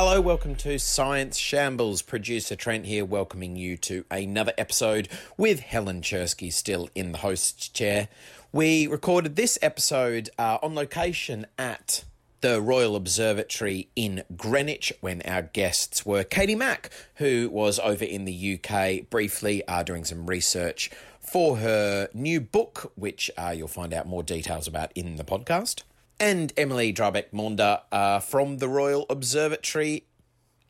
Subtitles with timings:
[0.00, 2.02] Hello, welcome to Science Shambles.
[2.02, 7.68] Producer Trent here, welcoming you to another episode with Helen Czerski still in the host's
[7.68, 8.06] chair.
[8.52, 12.04] We recorded this episode uh, on location at
[12.42, 18.24] the Royal Observatory in Greenwich when our guests were Katie Mack, who was over in
[18.24, 23.92] the UK briefly uh, doing some research for her new book, which uh, you'll find
[23.92, 25.82] out more details about in the podcast
[26.20, 30.04] and Emily Drabek Maunder uh, from the Royal Observatory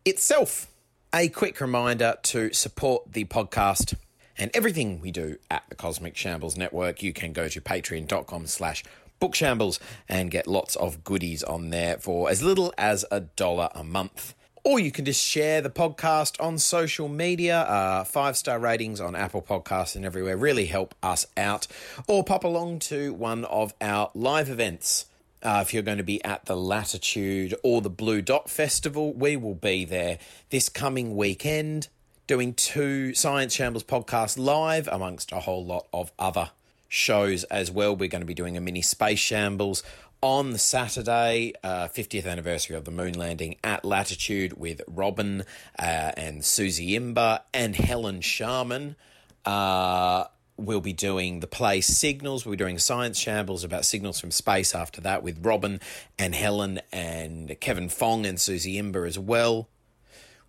[0.05, 0.69] itself.
[1.15, 3.95] A quick reminder to support the podcast
[4.37, 7.03] and everything we do at the Cosmic Shambles Network.
[7.03, 8.85] You can go to patreon.com slash
[9.21, 13.83] bookshambles and get lots of goodies on there for as little as a dollar a
[13.83, 14.35] month.
[14.65, 17.61] Or you can just share the podcast on social media.
[17.61, 21.67] Uh, five star ratings on Apple Podcasts and everywhere really help us out.
[22.07, 25.07] Or pop along to one of our live events.
[25.43, 29.37] Uh, if you're going to be at the Latitude or the Blue Dot Festival, we
[29.37, 30.19] will be there
[30.51, 31.89] this coming weekend
[32.27, 36.51] doing two Science Shambles podcasts live amongst a whole lot of other
[36.89, 37.95] shows as well.
[37.95, 39.83] We're going to be doing a mini Space Shambles
[40.21, 45.45] on the Saturday, uh, 50th anniversary of the moon landing at Latitude with Robin
[45.79, 48.97] uh, and Susie Imber and Helen Sharman.
[49.45, 50.25] Uh,
[50.59, 52.45] we'll be doing the play Signals.
[52.45, 55.81] We'll be doing Science Shambles about signals from space after that with Robin
[56.19, 59.69] and Helen and Kevin Fong and Susie Imber as well.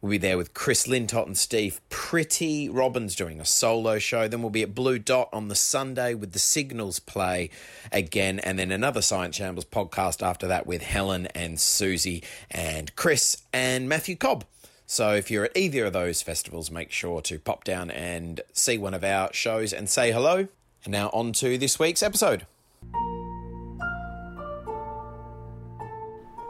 [0.01, 2.69] We'll be there with Chris Lintott and Steve Pretty.
[2.69, 4.29] Robin's doing a solo show.
[4.29, 7.49] Then we'll be at Blue Dot on the Sunday with the Signals play
[7.91, 8.39] again.
[8.39, 13.89] And then another Science Shambles podcast after that with Helen and Susie and Chris and
[13.89, 14.45] Matthew Cobb.
[14.91, 18.79] So if you're at either of those festivals, make sure to pop down and see
[18.79, 20.47] one of our shows and say hello.
[20.83, 22.47] And now on to this week's episode.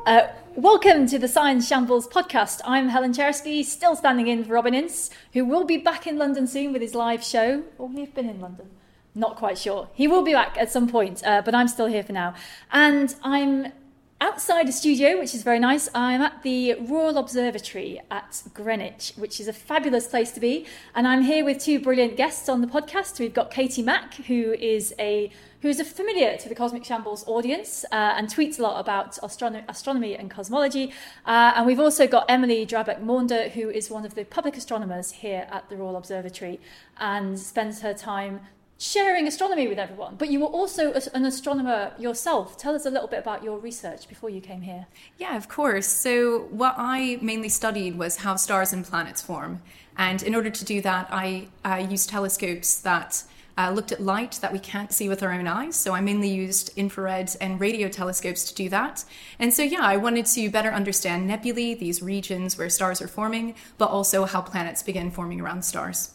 [0.06, 2.62] Uh, welcome to the Science Shambles podcast.
[2.64, 6.48] I'm Helen Czerski, still standing in for Robin Ince, who will be back in London
[6.48, 7.64] soon with his live show.
[7.78, 8.70] Or we've been in London.
[9.14, 9.90] Not quite sure.
[9.94, 12.36] He will be back at some point, uh, but I'm still here for now.
[12.72, 13.74] And I'm
[14.22, 15.90] outside a studio, which is very nice.
[15.96, 20.66] I'm at the Royal Observatory at Greenwich, which is a fabulous place to be.
[20.94, 23.20] And I'm here with two brilliant guests on the podcast.
[23.20, 25.32] We've got Katie Mack, who is a
[25.62, 29.18] who is a familiar to the Cosmic Shambles audience uh, and tweets a lot about
[29.22, 30.94] astronomy, astronomy and cosmology.
[31.26, 35.12] Uh, and we've also got Emily Drabek Maunder, who is one of the public astronomers
[35.12, 36.62] here at the Royal Observatory
[36.98, 38.40] and spends her time
[38.80, 40.16] sharing astronomy with everyone.
[40.16, 42.58] But you were also an astronomer yourself.
[42.58, 44.88] Tell us a little bit about your research before you came here.
[45.18, 45.86] Yeah, of course.
[45.86, 49.62] So, what I mainly studied was how stars and planets form.
[49.98, 53.24] And in order to do that, I uh, used telescopes that
[53.58, 55.76] uh, looked at light that we can't see with our own eyes.
[55.76, 59.04] So I mainly used infrared and radio telescopes to do that.
[59.40, 63.56] And so, yeah, I wanted to better understand nebulae, these regions where stars are forming,
[63.78, 66.14] but also how planets begin forming around stars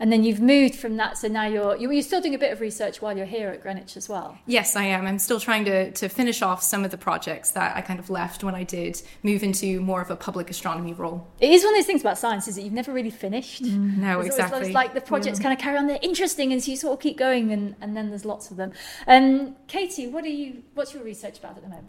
[0.00, 2.60] and then you've moved from that so now you're you're still doing a bit of
[2.60, 4.36] research while you're here at greenwich as well?
[4.46, 5.06] Yes i am.
[5.06, 8.10] I'm still trying to, to finish off some of the projects that i kind of
[8.10, 11.28] left when i did move into more of a public astronomy role.
[11.38, 13.62] It is one of those things about science is that you've never really finished.
[13.62, 14.66] Mm, no it's exactly.
[14.66, 15.44] it's like the projects yeah.
[15.44, 17.96] kind of carry on they're interesting and so you sort of keep going and, and
[17.96, 18.72] then there's lots of them.
[19.06, 21.86] Um, katie what are you what's your research about at the moment?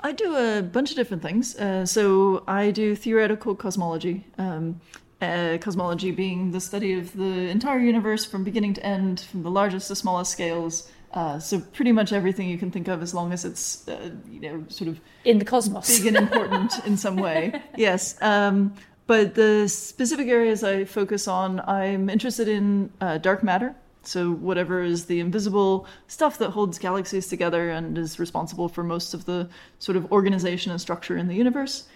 [0.00, 1.56] I do a bunch of different things.
[1.56, 4.26] Uh, so I do theoretical cosmology.
[4.38, 4.80] Um,
[5.20, 9.50] uh, cosmology being the study of the entire universe from beginning to end, from the
[9.50, 10.90] largest to smallest scales.
[11.12, 14.40] Uh, so pretty much everything you can think of, as long as it's uh, you
[14.40, 17.62] know sort of in the cosmos, big and important in some way.
[17.76, 18.20] Yes.
[18.20, 18.74] Um,
[19.06, 23.74] but the specific areas I focus on, I'm interested in uh, dark matter.
[24.02, 29.14] So whatever is the invisible stuff that holds galaxies together and is responsible for most
[29.14, 29.48] of the
[29.78, 31.88] sort of organization and structure in the universe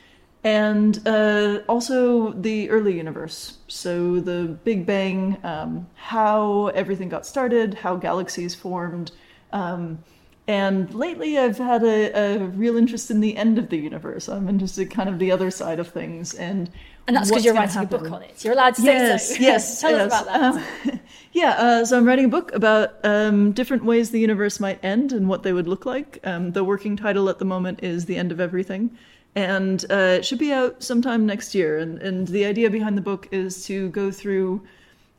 [0.44, 3.58] and uh, also the early universe.
[3.68, 9.12] So the Big Bang, um, how everything got started, how galaxies formed.
[9.52, 10.02] Um,
[10.48, 14.28] and lately, I've had a, a, real interest in the end of the universe.
[14.28, 16.68] I'm interested kind of the other side of things, and
[17.06, 17.94] and that's because you're writing happen.
[17.94, 18.44] a book on it.
[18.44, 19.40] You're allowed to yes, say so.
[19.40, 20.12] Yes, Tell yes.
[20.12, 20.90] us about that.
[20.90, 21.00] Um,
[21.32, 25.12] yeah, uh, so I'm writing a book about um, different ways the universe might end
[25.12, 26.18] and what they would look like.
[26.24, 28.98] Um, the working title at the moment is "The End of Everything."
[29.34, 31.78] And uh, it should be out sometime next year.
[31.78, 34.62] And, and the idea behind the book is to go through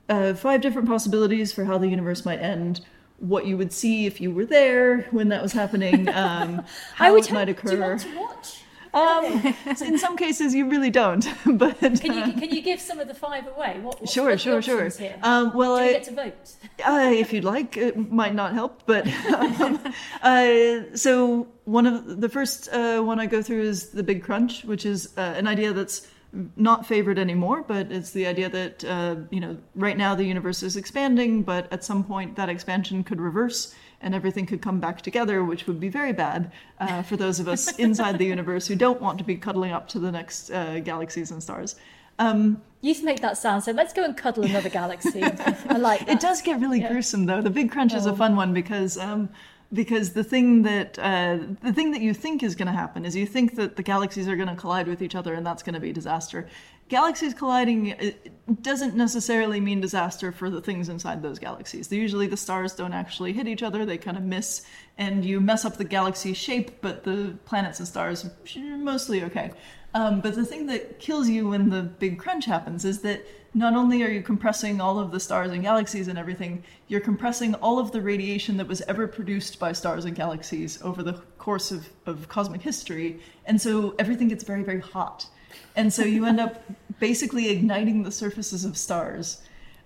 [0.10, 2.82] uh, five different possibilities for how the universe might end,
[3.20, 6.64] what you would see if you were there when that was happening, um,
[6.96, 7.70] how would it might occur.
[7.70, 8.63] Do you want to watch?
[8.94, 11.28] Um, in some cases, you really don't.
[11.46, 13.80] but Can you can you give some of the five away?
[13.82, 14.90] What, sure, sure, sure.
[14.90, 15.18] Here?
[15.24, 16.52] Um, well, Do we I, get to vote?
[16.86, 18.84] uh, if you'd like, it might not help.
[18.86, 19.80] But um,
[20.22, 24.64] uh, so one of the first uh, one I go through is the Big Crunch,
[24.64, 26.08] which is uh, an idea that's
[26.56, 30.64] not favored anymore, but it's the idea that uh, you know right now the universe
[30.64, 33.74] is expanding, but at some point that expansion could reverse
[34.04, 37.48] and everything could come back together, which would be very bad uh, for those of
[37.48, 40.80] us inside the universe who don't want to be cuddling up to the next uh,
[40.82, 41.76] galaxies and stars.
[42.20, 43.72] Um, You make that sound so.
[43.72, 45.24] Let's go and cuddle another galaxy.
[45.24, 46.10] I like that.
[46.10, 47.42] it does get really gruesome though.
[47.42, 48.16] The Big Crunch is a Oh.
[48.16, 49.30] fun one because um,
[49.74, 53.16] because the thing that uh, the thing that you think is going to happen is
[53.16, 55.74] you think that the galaxies are going to collide with each other and that's going
[55.74, 56.48] to be disaster.
[56.90, 58.14] Galaxies colliding
[58.62, 61.92] doesn't necessarily mean disaster for the things inside those galaxies.
[61.92, 64.66] Usually the stars don't actually hit each other; they kind of miss,
[64.98, 69.52] and you mess up the galaxy shape, but the planets and stars mostly okay.
[69.96, 73.76] Um, but the thing that kills you when the big crunch happens is that not
[73.76, 77.78] only are you compressing all of the stars and galaxies and everything, you're compressing all
[77.78, 81.88] of the radiation that was ever produced by stars and galaxies over the course of,
[82.08, 83.20] of cosmic history.
[83.46, 85.28] And so everything gets very, very hot.
[85.76, 86.64] And so you end up
[87.00, 89.44] basically igniting the surfaces of stars.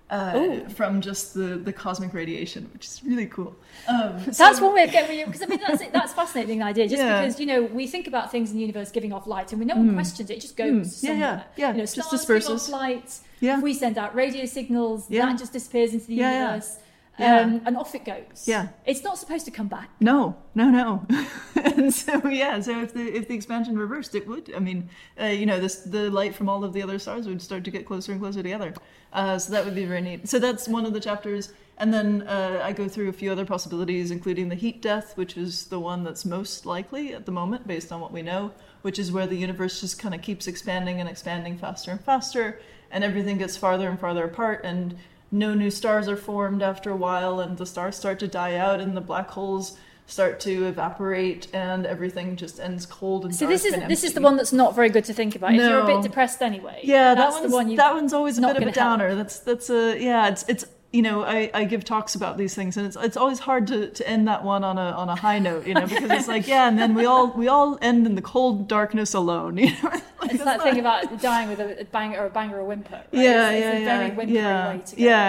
[0.10, 3.54] Uh, from just the, the cosmic radiation, which is really cool.
[3.90, 6.88] Um, That's so- one way of getting because I mean that's that's fascinating idea.
[6.88, 7.22] Just Yeah.
[7.22, 9.66] because you know we think about things in the universe giving off light, and we
[9.66, 11.04] no one questions it; it just goes Mm.
[11.04, 11.46] Yeah, yeah, somewhere.
[11.58, 12.70] yeah, You know, just stars give off disperses.
[12.70, 13.20] light.
[13.42, 13.58] Yeah.
[13.58, 15.26] If we send out radio signals, Yeah.
[15.26, 16.42] that just disappears into the Yeah, yeah.
[16.46, 16.84] universe, Yeah.
[17.20, 18.48] Um, and off it goes.
[18.48, 18.68] Yeah.
[18.86, 19.90] it's not supposed to come back.
[20.00, 21.06] No, no, no.
[21.56, 24.54] and so yeah, so if the if the expansion reversed, it would.
[24.56, 27.42] I mean, uh, you know, this the light from all of the other stars would
[27.42, 28.74] start to get closer and closer together.
[29.14, 30.30] Uh, so that would be very neat.
[30.30, 33.46] So that's one of the chapters, and then uh, I go through a few other
[33.46, 37.66] possibilities, including the heat death, which is the one that's most likely at the moment,
[37.68, 38.52] based on what we know,
[38.84, 42.60] which is where the universe just kind of keeps expanding and expanding faster and faster,
[42.92, 44.96] and everything gets farther and farther apart, and
[45.32, 48.80] no new stars are formed after a while, and the stars start to die out,
[48.80, 53.66] and the black holes start to evaporate, and everything just ends cold and So this
[53.66, 55.54] is this is the one that's not very good to think about.
[55.54, 57.70] If you're a bit depressed anyway, Yeah, that's that the one's one.
[57.72, 58.76] You, that one's always a bit of a gonna help.
[58.76, 59.16] downer.
[59.16, 60.30] That's that's a yeah.
[60.30, 60.66] It's it's
[60.98, 63.78] you know I, I give talks about these things and it's it's always hard to,
[63.98, 65.64] to end that one on a on a high note.
[65.68, 68.22] You know because it's like yeah, and then we all we all end in the
[68.34, 69.58] cold darkness alone.
[69.58, 69.92] You know.
[70.20, 72.58] Like, It's that's that thing about dying with a, a bang or a bang or
[72.60, 72.96] a whimper.
[72.96, 73.08] Right?
[73.12, 74.40] Yeah, it's, yeah, it's a yeah, very yeah, way to go.
[74.40, 74.74] yeah, about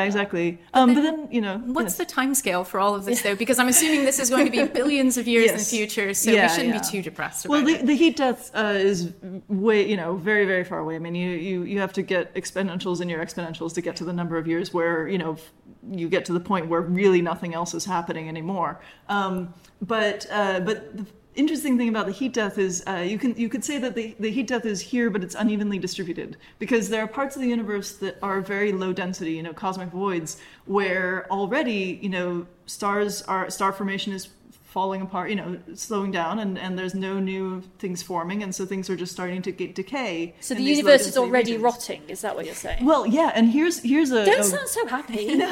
[0.01, 0.07] that.
[0.07, 0.59] exactly.
[0.73, 2.09] Um, but then you know, What's yes.
[2.09, 3.37] the timescale for all of this, though?
[3.37, 6.31] Because I'm assuming this is going to be billions of years in the future, so
[6.31, 6.81] Yeah, we shouldn't yeah.
[6.81, 7.87] be too depressed about Well, the, it.
[7.87, 9.13] the heat death uh, is
[9.49, 10.97] way, you know, very, very far away.
[10.97, 14.05] I mean, you, you, you have to get exponentials in your exponentials to get to
[14.07, 15.53] the number of years where, you know, f-
[15.91, 18.81] you get to the point where really nothing else is happening anymore.
[19.09, 21.07] Um, but, uh, but the
[21.39, 24.15] interesting thing about the heat death is uh, you can you could say that the,
[24.19, 27.49] the heat death is here, but it's unevenly distributed because there are parts of the
[27.49, 33.23] universe that are very low density, you know, cosmic voids, where already, you know, stars
[33.23, 34.29] are star formation is
[34.69, 38.67] falling apart, you know, slowing down, and, and there's no new things forming, and so
[38.67, 40.35] things are just starting to get decay.
[40.41, 41.65] So the universe is already regions.
[41.65, 42.03] rotting.
[42.09, 42.85] Is that what you're saying?
[42.85, 45.35] Well, yeah, and here's here's a, Don't a- sound so happy.
[45.35, 45.51] no,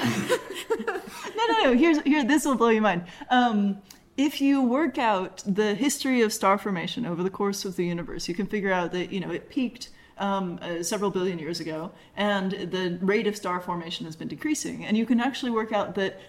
[0.86, 1.74] no, no.
[1.74, 2.24] Here's here.
[2.24, 3.06] This will blow your mind.
[3.30, 3.78] Um,
[4.18, 8.28] if you work out the history of star formation over the course of the universe,
[8.28, 11.90] you can figure out that you know it peaked um, uh, several billion years ago,
[12.18, 14.84] and the rate of star formation has been decreasing.
[14.84, 16.20] And you can actually work out that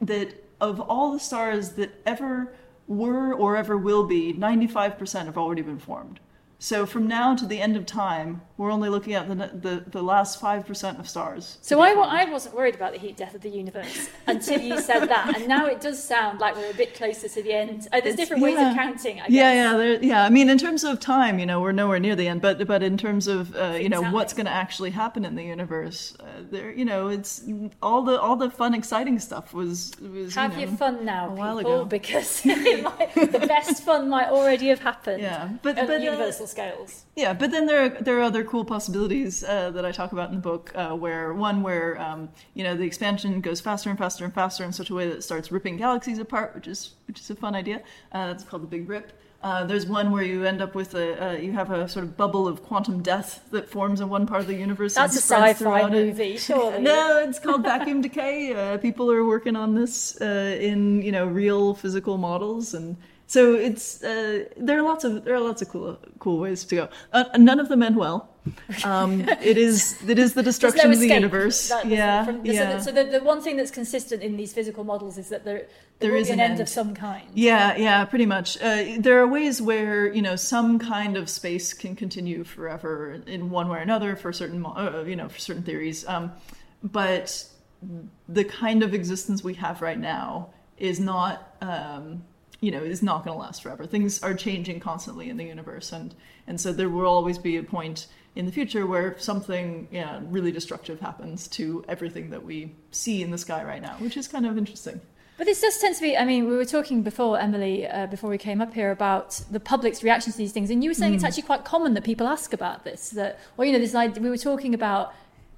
[0.00, 2.54] that of all the stars that ever
[2.86, 6.20] were or ever will be, 95% have already been formed.
[6.58, 10.02] So from now to the end of time, we're only looking at the the, the
[10.02, 11.58] last 5% of stars.
[11.60, 11.90] So I.
[11.90, 15.46] I wasn't worried about the heat death of the universe until you said that, and
[15.48, 17.86] now it does sound like we're a bit closer to the end.
[17.92, 18.70] Oh, there's It's- different ways yeah.
[18.70, 19.16] of counting.
[19.20, 19.30] I guess.
[19.30, 20.24] Yeah, yeah, there, yeah.
[20.24, 22.40] I mean, in terms of time, you know, we're nowhere near the end.
[22.40, 24.14] But but in terms of uh, you know Exactly.
[24.14, 27.42] what's going to actually happen in the universe, uh, there, you know, it's
[27.82, 30.34] all the all the fun, exciting stuff was was.
[30.34, 31.84] Have you your fun now, a while people, ago.
[31.84, 35.20] because might, the best fun might already have happened.
[35.20, 37.04] Yeah, but- but, uh, universal scales.
[37.14, 40.28] Yeah, but then there are, there are other cool possibilities uh, that I talk about
[40.30, 40.72] in the book.
[40.74, 44.64] Uh, where one where um, you know the expansion goes faster and faster and faster
[44.64, 47.36] in such a way that it starts ripping galaxies apart, which is which is a
[47.36, 47.82] fun idea.
[48.12, 49.12] Uh, that's called the Big Rip.
[49.42, 52.16] Uh, there's one where you end up with a uh, you have a sort of
[52.16, 54.96] bubble of quantum death that forms in one part of the universe.
[54.96, 56.06] and That's a sci-fi throughout it.
[56.06, 56.80] movie, surely.
[56.82, 58.52] No, it's called vacuum decay.
[58.54, 62.96] Uh, people are working on this uh, in you know real physical models, and
[63.26, 66.74] so it's uh, there are lots of there are lots of cool cool ways to
[66.76, 66.88] go.
[67.12, 68.30] Uh, none of them end well.
[68.84, 71.68] Um, it is it is the destruction no of the universe.
[71.68, 72.78] That- yeah, from- yeah.
[72.78, 75.44] So, the, so the, the one thing that's consistent in these physical models is that
[75.44, 75.66] there, there,
[75.98, 76.60] There will is be an end, end.
[76.60, 77.26] of some kind.
[77.34, 78.56] Yeah, yeah, pretty much.
[78.62, 83.50] Uh, there are ways where you know some kind of space can continue forever in
[83.50, 86.06] one way or another for certain, uh, you know, for certain theories.
[86.06, 86.30] Um,
[86.84, 87.44] but
[88.28, 92.22] the kind of existence we have right now is not, um,
[92.60, 93.86] you know, is not going to last forever.
[93.86, 96.14] Things are changing constantly in the universe, and
[96.46, 100.52] and so there will always be a point in the future where something yeah, really
[100.52, 104.46] destructive happens to everything that we see in the sky right now, which is kind
[104.46, 105.00] of interesting.
[105.38, 108.30] But this does tend to be, I mean, we were talking before, Emily, uh, before
[108.30, 110.70] we came up here about the public's reaction to these things.
[110.70, 113.10] And you were saying it's actually quite common that people ask about this.
[113.10, 115.12] That, well, you know, this idea, we were talking about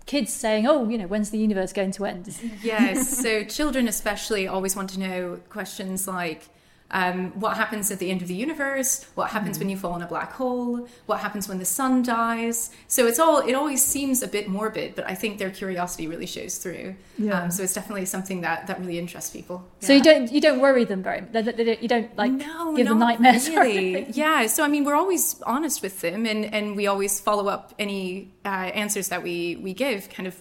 [0.07, 2.35] kids saying, oh, you know, when's the universe going to end?
[2.63, 6.49] Yes, so children especially always want to know questions like
[6.91, 9.05] um, what happens at the end of the universe?
[9.15, 10.89] What happens when you fall in a black hole?
[11.07, 12.71] What happens when the sun dies?
[12.87, 16.27] So it's all it always seems a bit morbid, but I think their curiosity really
[16.27, 16.97] shows through.
[17.19, 17.43] Yeah.
[17.43, 19.67] Um, so it's definitely something that that really interests people.
[19.81, 22.75] So you don't you don't worry them very they, they, they- you don't like no,
[22.77, 23.49] give them nightmares.
[23.59, 24.07] Really.
[24.13, 24.47] yeah.
[24.47, 28.33] So I mean, we're always honest with them, and and we always follow up any
[28.45, 30.09] uh, answers that we we give.
[30.11, 30.37] Kind of,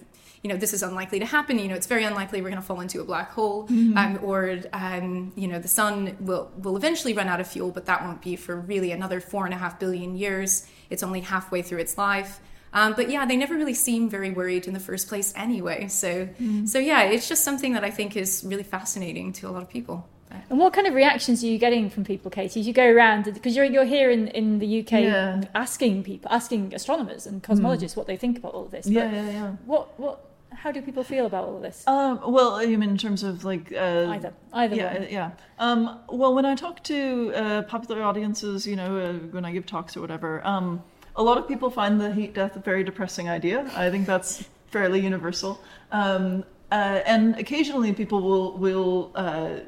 [0.48, 1.58] you know, this is unlikely to happen.
[1.58, 4.58] You know, it's very unlikely we're going to fall into a black hole, um, or
[4.72, 8.22] um, you know, the sun will will eventually run out of fuel, but that won't
[8.22, 10.66] be for really another four and a half billion years.
[10.88, 12.40] It's only halfway through its life.
[12.72, 15.88] Um, but yeah, they never really seem very worried in the first place anyway.
[15.88, 16.28] So,
[16.64, 19.68] so yeah, it's just something that I think is really fascinating to a lot of
[19.68, 20.06] people.
[20.50, 22.60] And what kind of reactions are you getting from people, Katie?
[22.60, 25.40] As you go around, because you're you're here in, in the UK Yeah.
[25.54, 28.84] asking people, asking astronomers and cosmologists what they think about all of this.
[28.86, 29.50] But Yeah, yeah, yeah.
[29.64, 30.24] What what?
[30.52, 31.84] How do people feel about all of this?
[31.86, 35.06] Um, well, you mean in terms of like uh, either either Yeah, one.
[35.10, 35.30] yeah.
[35.58, 39.66] Um, well, when I talk to uh, popular audiences, you know, uh, when I give
[39.66, 40.82] talks or whatever, um,
[41.16, 43.70] a lot of people find the heat death a very depressing idea.
[43.76, 45.60] I think that's fairly universal.
[45.92, 49.12] Um, uh, and occasionally, people will will.
[49.14, 49.60] Uh,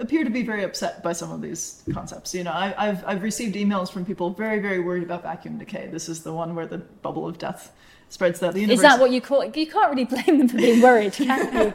[0.00, 2.34] appear to be very upset by some of these concepts.
[2.34, 5.88] You know, I, I've I've received emails from people very very worried about vacuum decay.
[5.88, 7.70] This is the one where the bubble of death
[8.14, 8.78] spreads throughout the universe.
[8.78, 9.54] Is that what you call it?
[9.56, 11.72] You can't really blame them for being worried, can you?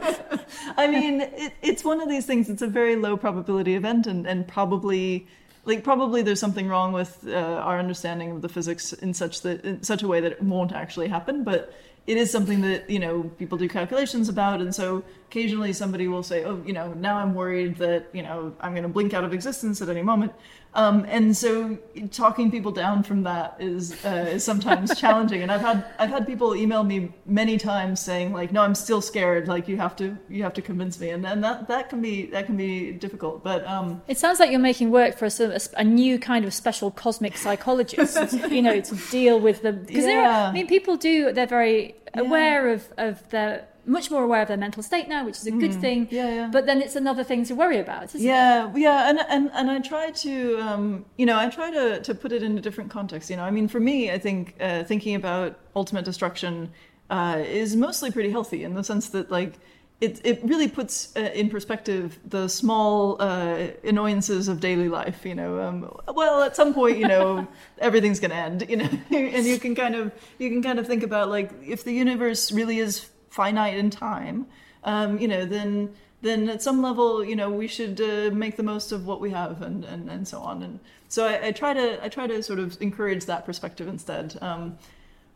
[0.76, 2.48] I mean, it, it's one of these things.
[2.50, 5.28] It's a very low probability event, and, and probably,
[5.66, 9.64] like, probably there's something wrong with uh, our understanding of the physics in such that
[9.64, 11.44] in such a way that it won't actually happen.
[11.44, 11.72] But
[12.06, 16.22] it is something that you know people do calculations about, and so occasionally somebody will
[16.22, 19.24] say, "Oh, you know, now I'm worried that you know I'm going to blink out
[19.24, 20.32] of existence at any moment."
[20.72, 21.76] Um, and so
[22.12, 25.42] talking people down from that is uh, is sometimes challenging.
[25.42, 29.00] And I've had I've had people email me many times saying like, "No, I'm still
[29.00, 29.48] scared.
[29.48, 32.26] Like you have to you have to convince me." And and that that can be
[32.26, 33.42] that can be difficult.
[33.42, 36.54] But um, It sounds like you're making work for a, a, a new kind of
[36.54, 40.48] special cosmic psychologist, you know, to deal with the because Yeah.
[40.48, 44.56] I mean, people do they're very aware of of their much more aware of their
[44.56, 46.06] mental state now, which is a good thing.
[46.06, 46.12] Mm.
[46.12, 46.48] yeah, yeah.
[46.52, 48.24] But then it's another thing to worry about, isn't it?
[48.24, 52.14] Yeah, yeah, and and and I try to, um, you know, I try to to
[52.14, 53.30] put it in a different context.
[53.30, 56.70] You know, I mean, for me, I think uh, thinking about ultimate destruction
[57.10, 59.54] uh, is mostly pretty healthy in the sense that like.
[60.00, 65.26] It, it really puts uh, in perspective the small uh, annoyances of daily life.
[65.26, 67.46] You know, um, well, at some point, you know,
[67.78, 68.66] everything's going to end.
[68.68, 71.84] You know, and you can kind of you can kind of think about like if
[71.84, 74.46] the universe really is finite in time,
[74.84, 78.62] um, you know, then then at some level, you know, we should uh, make the
[78.62, 80.62] most of what we have and, and, and so on.
[80.62, 80.78] And
[81.08, 84.36] so I, I try to I try to sort of encourage that perspective instead.
[84.40, 84.78] Um,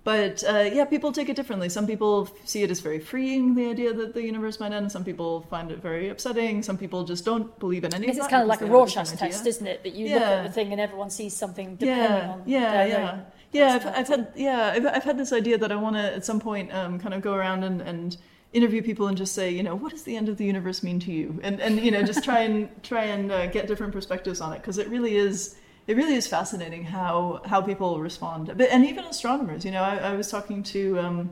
[0.05, 1.69] but uh, yeah, people take it differently.
[1.69, 4.93] Some people see it as very freeing, the idea that the universe might end.
[4.93, 6.63] Some people find it very upsetting.
[6.63, 9.67] Some people just don't believe in any it's kind of like a Rorschach test, isn't
[9.67, 9.83] it?
[9.83, 10.43] That you look at Yeah.
[10.43, 13.75] the thing and everyone sees something depending yeah, on yeah, their yeah, own yeah.
[13.75, 16.41] I've, I've had yeah, I've, I've had this idea that I want to at some
[16.41, 18.17] point um, kind of go around and, and
[18.53, 21.01] interview people and just say, you know, what does the end of the universe mean
[21.01, 21.41] to you?
[21.43, 24.59] And and you know, just try and try and uh, get different perspectives on it
[24.59, 25.57] because it really is.
[25.87, 29.65] It really is fascinating how, how people respond, but, and even astronomers.
[29.65, 31.31] You know, I, I was talking to um,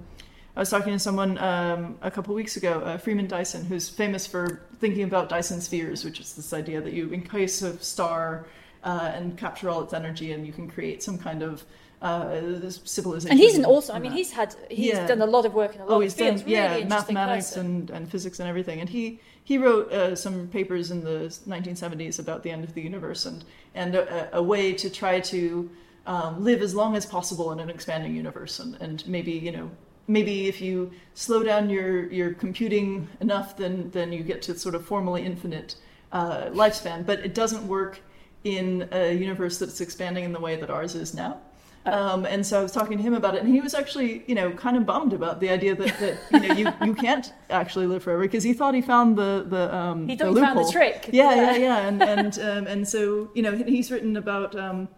[0.55, 4.27] I was talking to someone um, a couple weeks ago, uh, Freeman Dyson, who's famous
[4.27, 8.45] for thinking about Dyson spheres, which is this idea that you encase a star
[8.85, 11.65] uh, and capture all its energy, and you can create some kind of
[12.03, 13.31] uh, civilization.
[13.31, 13.95] And he's an also.
[13.95, 14.19] I mean, that.
[14.19, 15.07] he's had he's Yeah.
[15.07, 16.43] done a lot of work in a lot Oh, of he's fields.
[16.43, 17.67] done really yeah, mathematics person.
[17.67, 18.81] and, and physics and everything.
[18.81, 22.83] And he he wrote uh, some papers in the 1970s about the end of the
[22.83, 23.45] universe and
[23.75, 25.71] and a, a way to try to
[26.07, 28.59] um, live as long as possible in an expanding universe.
[28.59, 29.71] And, and maybe you know
[30.07, 34.75] maybe if you slow down your your computing enough, then then you get to sort
[34.75, 35.77] of formally infinite
[36.13, 37.05] uh, lifespan.
[37.05, 38.01] But it doesn't work
[38.45, 41.41] in a universe that's expanding in the way that ours is now.
[41.85, 44.35] Um, and so I was talking to him about it, and he was actually, you
[44.37, 47.87] know, kind of bummed about the idea that, that you know you, you can't actually
[47.87, 50.59] live forever because he thought he found the the um, He thought the he found
[50.61, 51.11] the trick.
[51.13, 51.51] Yeah, Yeah.
[51.53, 54.55] yeah, yeah, and and um, and so you know he's written about.
[54.55, 54.89] Um,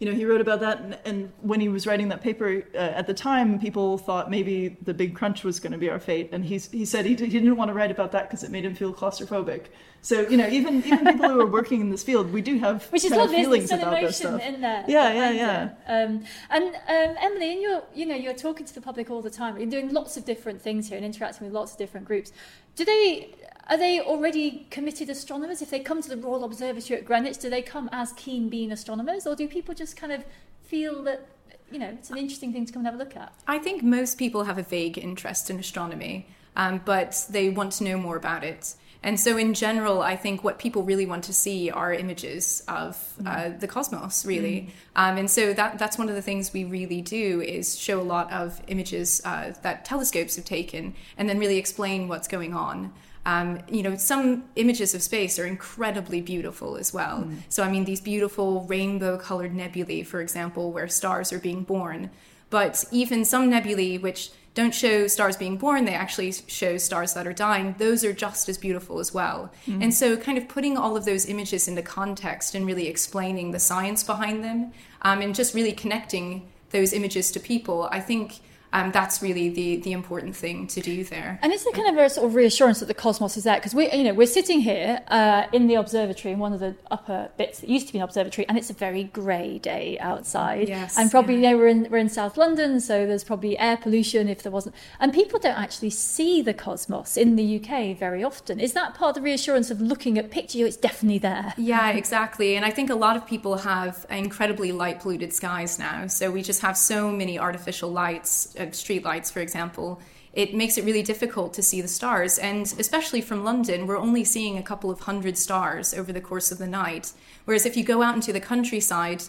[0.00, 2.78] you know, he wrote about that, and, and when he was writing that paper uh,
[2.78, 6.30] at the time, people thought maybe the big crunch was going to be our fate,
[6.32, 8.50] and he's, he said he, d- he didn't want to write about that because it
[8.50, 9.66] made him feel claustrophobic.
[10.02, 12.86] So, you know, even even people who are working in this field, we do have
[12.86, 14.40] Which is lovely, feelings about this stuff.
[14.40, 14.82] in there.
[14.88, 15.70] Yeah, yeah, yeah.
[15.86, 19.28] Um, and um, Emily, in your, you know, you're talking to the public all the
[19.28, 19.58] time.
[19.58, 22.32] You're doing lots of different things here and interacting with lots of different groups.
[22.76, 23.34] Do they
[23.68, 25.62] are they already committed astronomers?
[25.62, 28.72] If they come to the Royal Observatory at Greenwich, do they come as keen being
[28.72, 30.24] astronomers, or do people just kind of
[30.64, 31.28] feel that
[31.70, 33.32] you know it's an interesting thing to come and have a look at?
[33.46, 37.84] I think most people have a vague interest in astronomy, um, but they want to
[37.84, 38.74] know more about it.
[39.02, 42.98] And so, in general, I think what people really want to see are images of
[43.24, 44.74] uh, the cosmos, really.
[44.94, 48.02] Um, and so that that's one of the things we really do is show a
[48.02, 52.92] lot of images uh, that telescopes have taken, and then really explain what's going on.
[53.24, 57.28] Um, you know, some images of space are incredibly beautiful as well.
[57.48, 62.10] So, I mean, these beautiful rainbow colored nebulae, for example, where stars are being born.
[62.50, 67.26] But even some nebulae, which don't show stars being born, they actually show stars that
[67.26, 69.52] are dying, those are just as beautiful as well.
[69.82, 73.60] And so, kind of putting all of those images into context and really explaining the
[73.60, 78.40] science behind them um, and just really connecting those images to people, I think.
[78.72, 81.38] Um, that's really the, the important thing to do there.
[81.42, 83.74] And it's a kind of a sort of reassurance that the cosmos is there because
[83.74, 87.30] we, you know, we're sitting here uh, in the observatory in one of the upper
[87.36, 90.68] bits that used to be an observatory, and it's a very grey day outside.
[90.68, 91.50] Yes, and probably yeah.
[91.50, 94.52] you know we're in we're in South London, so there's probably air pollution if there
[94.52, 94.74] wasn't.
[94.98, 98.60] And people don't actually see the cosmos in the UK very often.
[98.60, 100.66] Is that part of the reassurance of looking at picture?
[100.66, 101.54] It's definitely there.
[101.56, 102.56] Yeah, exactly.
[102.56, 106.06] And I think a lot of people have incredibly light polluted skies now.
[106.06, 110.00] So we just have so many artificial lights, uh, street lights, for example.
[110.32, 112.38] It makes it really difficult to see the stars.
[112.38, 116.52] And especially from London, we're only seeing a couple of hundred stars over the course
[116.52, 117.12] of the night.
[117.44, 119.24] Whereas if you go out into the countryside,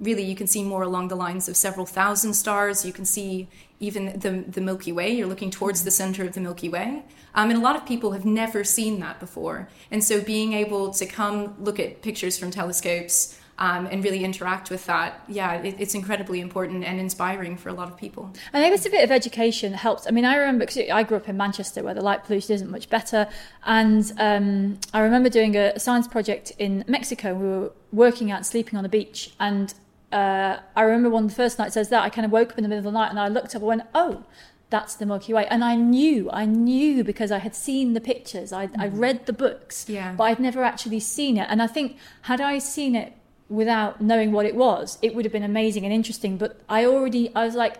[0.00, 2.84] really you can see more along the lines of several thousand stars.
[2.84, 3.48] You can see
[3.80, 5.12] even the, the Milky Way.
[5.12, 7.02] You're looking towards the center of the Milky Way.
[7.34, 9.68] Um, and a lot of people have never seen that before.
[9.90, 14.68] And so being able to come look at pictures from telescopes um, and really interact
[14.70, 18.30] with that, yeah, it, it's incredibly important and inspiring for a lot of people.
[18.52, 20.06] I I it's a bit of education that helps.
[20.06, 22.70] I mean, I remember because I grew up in Manchester where the light pollution isn't
[22.70, 23.28] much better.
[23.64, 27.34] And um, I remember doing a science project in Mexico.
[27.34, 29.32] We were working out sleeping on the beach.
[29.40, 29.72] And
[30.12, 32.52] uh, I remember one of the first nights I was there, I kind of woke
[32.52, 34.24] up in the middle of the night and I looked up and went, oh,
[34.68, 35.46] that's the Milky Way.
[35.46, 39.32] And I knew, I knew because I had seen the pictures, I, I read the
[39.32, 40.14] books, Yeah.
[40.16, 41.46] but I'd never actually seen it.
[41.48, 43.12] And I think, had I seen it
[43.48, 46.36] without knowing what it was, it would have been amazing and interesting.
[46.36, 47.78] But I already, I was like,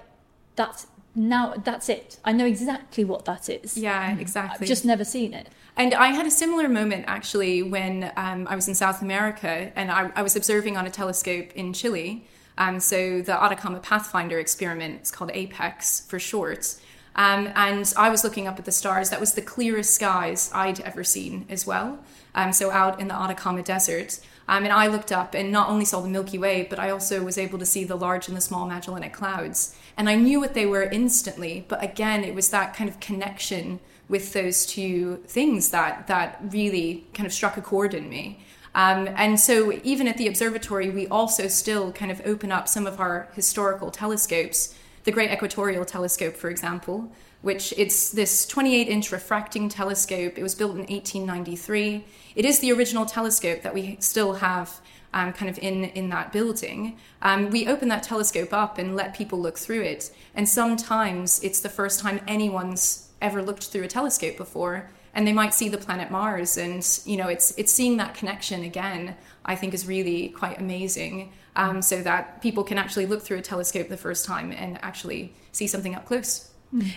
[0.54, 2.18] that's now, that's it.
[2.24, 3.76] I know exactly what that is.
[3.76, 4.64] Yeah, exactly.
[4.64, 5.48] I've just never seen it.
[5.76, 9.90] And I had a similar moment actually when um, I was in South America and
[9.90, 12.26] I, I was observing on a telescope in Chile.
[12.58, 16.76] Um, so the Atacama Pathfinder experiment, it's called APEX for short.
[17.14, 19.10] Um, and I was looking up at the stars.
[19.10, 21.98] That was the clearest skies I'd ever seen as well.
[22.34, 24.20] Um, so out in the Atacama Desert.
[24.48, 27.22] Um, and I looked up and not only saw the Milky Way, but I also
[27.22, 29.74] was able to see the large and the small Magellanic Clouds.
[29.96, 31.64] And I knew what they were instantly.
[31.66, 37.04] But again, it was that kind of connection with those two things that that really
[37.12, 38.38] kind of struck a chord in me.
[38.74, 42.86] Um, and so, even at the observatory, we also still kind of open up some
[42.86, 44.74] of our historical telescopes.
[45.04, 47.10] The Great Equatorial Telescope, for example,
[47.42, 50.36] which it's this 28-inch refracting telescope.
[50.36, 52.04] It was built in 1893.
[52.34, 54.80] It is the original telescope that we still have
[55.14, 56.98] um, kind of in in that building.
[57.22, 60.10] Um, we open that telescope up and let people look through it.
[60.34, 65.32] And sometimes it's the first time anyone's ever looked through a telescope before and they
[65.32, 69.56] might see the planet Mars and you know it's it's seeing that connection again I
[69.56, 73.88] think is really quite amazing um, so that people can actually look through a telescope
[73.88, 76.50] the first time and actually see something up close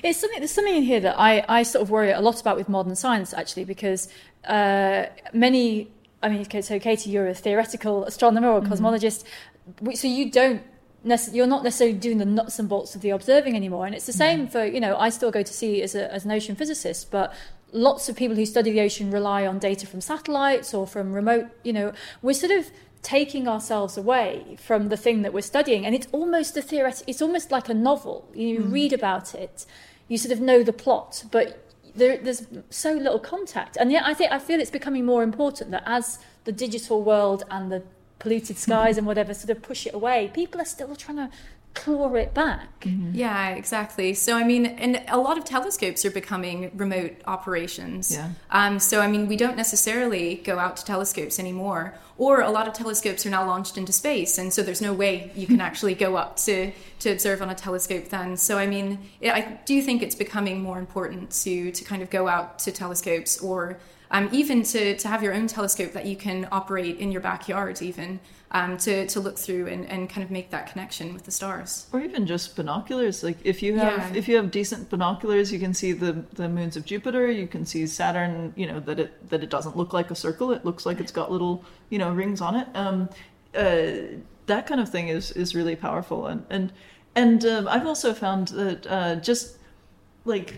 [0.03, 0.39] It's something.
[0.39, 2.95] There's something in here that I, I sort of worry a lot about with modern
[2.95, 4.09] science, actually, because
[4.45, 5.91] uh, many.
[6.21, 9.23] I mean, okay, so Katie, you're a theoretical astronomer or cosmologist,
[9.77, 10.61] w- so you don't
[11.31, 14.13] you're not necessarily doing the nuts and bolts of the observing anymore, and it's the
[14.13, 14.97] same for you know.
[14.97, 17.33] I still go to sea as, a, as an ocean physicist, but
[17.71, 21.47] lots of people who study the ocean rely on data from satellites or from remote.
[21.63, 22.69] You know, we're sort of
[23.01, 25.85] taking ourselves away from the thing that we're studying.
[25.85, 28.29] And it's almost a theoretic it's almost like a novel.
[28.33, 28.71] You hmm.
[28.71, 29.65] read about it
[30.09, 33.77] you sort of know the plot but there, there's so little contact.
[33.77, 37.43] And yet i think i feel it's becoming more important that as the digital world
[37.49, 37.83] and the
[38.19, 40.31] polluted skies and whatever sort of push it away.
[40.33, 41.29] People are still trying to
[41.73, 42.85] claw it back.
[43.13, 44.13] Yeah, exactly.
[44.13, 48.13] So, I mean, and a lot of telescopes are becoming remote operations.
[48.13, 48.31] Yeah.
[48.51, 52.67] Um, so, I mean, we don't necessarily go out to telescopes anymore, or a lot
[52.67, 55.95] of telescopes are now launched into space, and so there's no way you can actually
[55.95, 58.35] go up to to observe on a telescope then.
[58.35, 62.09] So, I mean, yeah, I do think it's becoming more important to to kind of
[62.09, 63.77] go out to telescopes, or
[64.11, 67.81] um, even to to have your own telescope that you can operate in your backyard,
[67.81, 68.19] even.
[68.51, 71.85] Um, to, to look through and, and kind of make that connection with the stars.
[71.93, 73.23] Or even just binoculars.
[73.23, 74.17] Like if you have Yeah.
[74.17, 77.29] if you have decent binoculars, you can see the the moons of Jupiter.
[77.29, 78.51] You can see Saturn.
[78.55, 80.51] You know that it that it doesn't look like a circle.
[80.51, 82.67] It looks like it's got little you know rings on it.
[82.73, 83.09] Um,
[83.53, 86.25] uh, that kind of thing is is really powerful.
[86.25, 86.73] And and
[87.15, 89.57] and um, I've also found that uh, just
[90.25, 90.57] like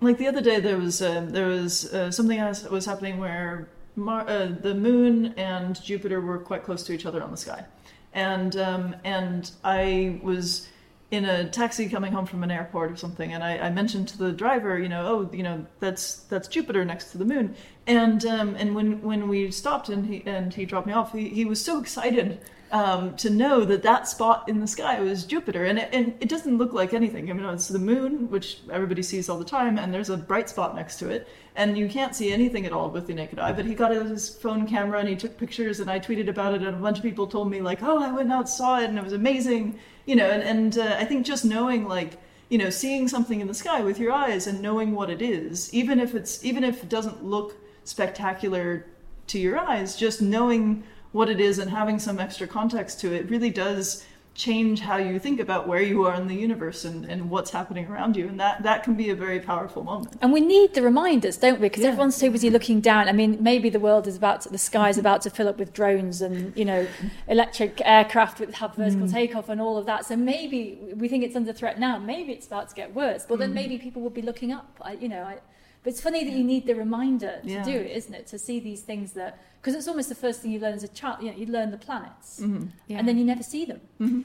[0.00, 3.18] like the other day there was um, there was uh, something else that was happening
[3.18, 7.36] where Mar- uh, the moon and Jupiter were quite close to each other on the
[7.36, 7.64] sky,
[8.12, 10.68] and um, and I was
[11.10, 14.18] in a taxi coming home from an airport or something, and I, I mentioned to
[14.18, 17.54] the driver, you know, oh, you know, that's that's Jupiter next to the moon,
[17.86, 21.28] and um, and when when we stopped and he and he dropped me off, he,
[21.28, 22.40] he was so excited
[22.72, 26.28] um, to know that that spot in the sky was Jupiter, and it, and it
[26.28, 27.30] doesn't look like anything.
[27.30, 30.48] I mean, it's the moon, which everybody sees all the time, and there's a bright
[30.48, 33.52] spot next to it, and you can't see anything at all with the naked eye.
[33.52, 36.62] But he got his phone camera and he took pictures, and I tweeted about it,
[36.62, 38.98] and a bunch of people told me like, "Oh, I went out saw it, and
[38.98, 40.28] it was amazing," you know.
[40.28, 43.80] And and uh, I think just knowing like you know seeing something in the sky
[43.80, 47.24] with your eyes and knowing what it is, even if it's even if it doesn't
[47.24, 48.86] look spectacular
[49.28, 50.82] to your eyes, just knowing
[51.16, 55.18] what it is and having some extra context to it really does change how you
[55.18, 58.38] think about where you are in the universe and, and what's happening around you and
[58.38, 61.68] that that can be a very powerful moment And we need the reminders, don't we?
[61.70, 61.92] Because Yeah.
[61.92, 63.08] everyone's so busy looking down.
[63.08, 65.58] I mean, maybe the world is about to, the sky is about to fill up
[65.58, 66.86] with drones and you know,
[67.28, 69.12] electric aircraft with have vertical mm.
[69.18, 70.04] takeoff and all of that.
[70.04, 70.60] So maybe
[71.02, 71.98] we think it's under threat now.
[71.98, 73.24] Maybe it's about to get worse.
[73.26, 73.60] But then mm.
[73.60, 74.68] maybe people will be looking up.
[74.82, 75.38] I, you know, I,
[75.86, 77.62] but it's funny that you need the reminder to Yeah.
[77.62, 78.26] do it, isn't it?
[78.32, 80.88] To see these things that because it's almost the first thing you learn as a
[80.88, 81.22] child.
[81.22, 82.98] You know, you learn the planets, Yeah.
[82.98, 83.80] and then you never see them.
[84.00, 84.22] Mm-hmm.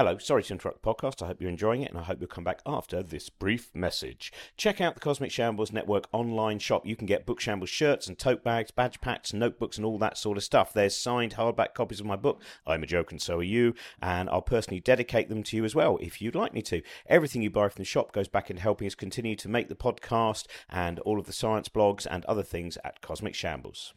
[0.00, 1.22] Hello, sorry to interrupt the podcast.
[1.22, 4.32] I hope you're enjoying it and I hope you'll come back after this brief message.
[4.56, 6.86] Check out the Cosmic Shambles Network online shop.
[6.86, 10.16] You can get Book Shambles shirts and tote bags, badge packs, notebooks, and all that
[10.16, 10.72] sort of stuff.
[10.72, 14.30] There's signed hardback copies of my book, I'm a Joke and So Are You, and
[14.30, 16.80] I'll personally dedicate them to you as well if you'd like me to.
[17.06, 19.74] Everything you buy from the shop goes back into helping us continue to make the
[19.74, 23.92] podcast and all of the science blogs and other things at Cosmic Shambles.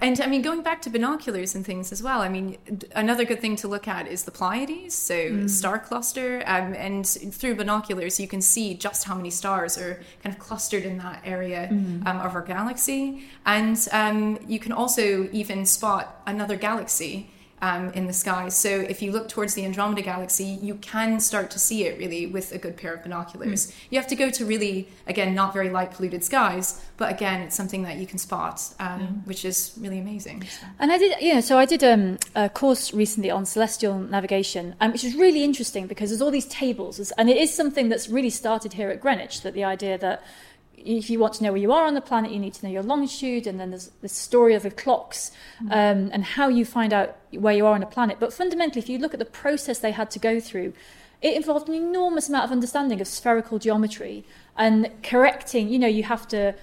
[0.00, 2.56] And I mean, going back to binoculars and things as well, I mean,
[2.94, 6.42] another good thing to look at is the Pleiades, so star cluster.
[6.46, 10.84] Um, and through binoculars, you can see just how many stars are kind of clustered
[10.84, 13.24] in that area um, of our galaxy.
[13.44, 17.30] And um, you can also even spot another galaxy.
[17.62, 18.48] Um, in the sky.
[18.48, 22.24] So if you look towards the Andromeda galaxy, you can start to see it really
[22.24, 23.70] with a good pair of binoculars.
[23.90, 27.54] You have to go to really, again, not very light polluted skies, but again, it's
[27.54, 30.44] something that you can spot, um, which is really amazing.
[30.44, 33.98] So- And I did, you know, so I did um, a course recently on celestial
[33.98, 37.90] navigation, um, which is really interesting because there's all these tables, and it is something
[37.90, 39.42] that's really started here at Greenwich.
[39.42, 40.22] That the idea that
[40.84, 42.72] if you want to know where you are on the planet, you need to know
[42.72, 45.30] your longitude, and then there's the story of the clocks
[45.70, 48.18] um, and how you find out where you are on a planet.
[48.18, 50.72] But fundamentally, if you look at the process they had to go through,
[51.22, 54.24] it involved an enormous amount of understanding of spherical geometry
[54.56, 55.68] and correcting.
[55.68, 56.54] You know, you have to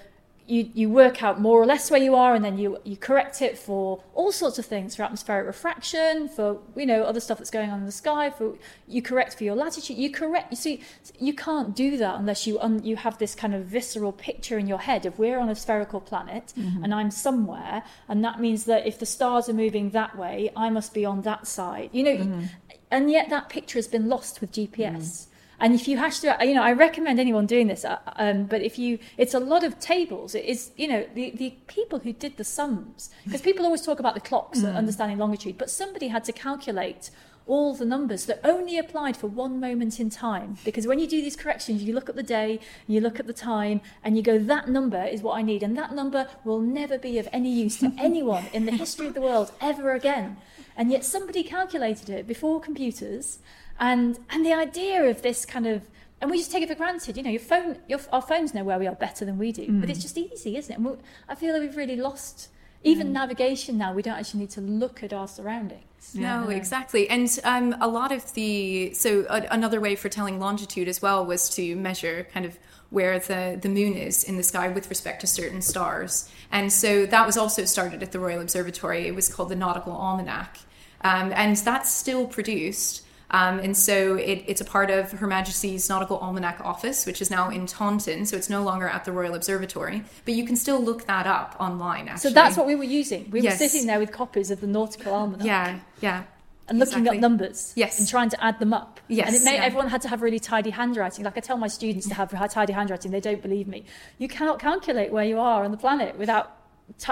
[0.48, 3.42] you, you work out more or less where you are and then you, you correct
[3.42, 7.50] it for all sorts of things for atmospheric refraction for you know other stuff that's
[7.50, 8.56] going on in the sky for
[8.88, 10.82] you correct for your latitude you correct you see
[11.20, 14.68] you can't do that unless you un, you have this kind of visceral picture in
[14.68, 16.84] your head of we're on a spherical planet mm-hmm.
[16.84, 20.70] and I'm somewhere and that means that if the stars are moving that way I
[20.70, 22.46] must be on that side you know mm-hmm.
[22.90, 25.34] and yet that picture has been lost with GPS mm-hmm.
[25.60, 27.84] And if you hash through, you know, I recommend anyone doing this.
[27.84, 30.36] uh, Um, but if you, it's a lot of tables.
[30.36, 34.00] It is, you know, the, the people who did the sums, because people always talk
[34.00, 37.10] about the clocks and understanding longitude, but somebody had to calculate
[37.48, 40.58] all the numbers that only applied for one moment in time.
[40.66, 43.32] Because when you do these corrections, you look at the day, you look at the
[43.34, 45.64] time, and you go, that number is what I need.
[45.64, 49.14] And that number will never be of any use to anyone in the history of
[49.14, 50.36] the world ever again.
[50.76, 53.40] And yet somebody calculated it before computers.
[53.80, 55.82] And, and the idea of this kind of
[56.20, 57.16] and we just take it for granted.
[57.16, 59.68] You know, your phone, your, our phones know where we are better than we do,
[59.80, 60.78] but it's just easy, isn't it?
[60.78, 60.92] And we,
[61.30, 62.50] I feel that we've really lost
[62.84, 66.14] Even navigation now, we don't actually need to look at our surroundings.
[66.14, 67.10] No, exactly.
[67.10, 71.26] And um, a lot of the so a, another way for telling longitude as well
[71.26, 72.58] was to measure kind of
[72.90, 76.30] where the, the moon is in the sky with respect to certain stars.
[76.52, 79.08] And so that was also started at the Royal Observatory.
[79.08, 80.60] It was called the Nautical Almanac.
[81.02, 83.04] Um, and that's still produced.
[83.32, 87.30] Um, and so it, it's a part of Her Majesty's Nautical Almanac Office, which is
[87.30, 88.26] now in Taunton.
[88.26, 90.04] So it's no longer at the Royal Observatory.
[90.24, 92.30] But you can still look that up online, actually.
[92.30, 93.30] So that's what we were using.
[93.30, 93.60] We Yes.
[93.60, 95.46] were sitting there with copies of the Nautical Almanac.
[95.46, 96.24] Yeah, yeah.
[96.70, 97.18] and looking Exactly.
[97.18, 97.98] up numbers Yes.
[97.98, 99.00] and trying to add them up.
[99.08, 99.64] Yes, and it made, yeah.
[99.64, 101.24] everyone had to have really tidy handwriting.
[101.24, 103.86] Like I tell my students to have tidy handwriting, they don't believe me.
[104.18, 106.58] You cannot calculate where you are on the planet without,